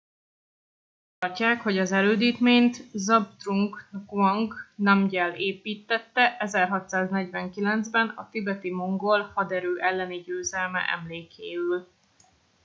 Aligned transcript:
úgy 0.03 1.17
tartják 1.19 1.61
hogy 1.61 1.77
az 1.79 1.91
erődítményt 1.91 2.81
zhabdrung 2.93 3.75
ngawang 3.91 4.53
namgyel 4.75 5.33
építtette 5.35 6.37
1649 6.37 7.89
ben 7.89 8.07
a 8.07 8.29
tibeti 8.31 8.71
mongol 8.71 9.21
haderő 9.21 9.79
elleni 9.79 10.21
győzelme 10.21 10.79
emlékéül 10.99 11.87